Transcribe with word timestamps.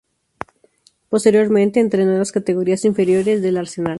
Posteriormente, 1.09 1.79
entrenó 1.79 2.13
en 2.13 2.17
las 2.17 2.31
categorías 2.31 2.85
inferiores 2.85 3.43
del 3.43 3.57
Arsenal. 3.57 3.89